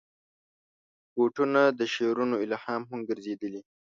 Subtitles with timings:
[1.13, 3.61] بوټونه د شعرونو الهام هم ګرځېدلي.